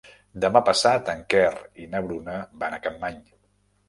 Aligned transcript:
Demà 0.43 0.61
passat 0.69 1.11
en 1.13 1.19
Quer 1.33 1.43
i 1.83 1.85
na 1.91 2.01
Bruna 2.05 2.39
van 2.65 2.79
a 2.79 2.81
Capmany. 2.87 3.21